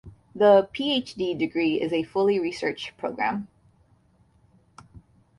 The 0.33 0.67
Ph.D 0.73 1.35
degree 1.35 1.79
is 1.79 1.93
a 1.93 2.01
fully 2.01 2.39
research 2.39 2.91
program. 2.97 3.47